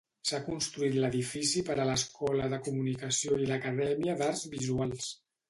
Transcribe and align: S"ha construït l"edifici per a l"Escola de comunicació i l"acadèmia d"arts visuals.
S"ha 0.27 0.37
construït 0.45 0.95
l"edifici 1.01 1.63
per 1.67 1.75
a 1.75 1.83
l"Escola 1.85 2.49
de 2.55 2.59
comunicació 2.69 3.39
i 3.45 3.45
l"acadèmia 3.51 4.19
d"arts 4.25 4.43
visuals. 4.57 5.15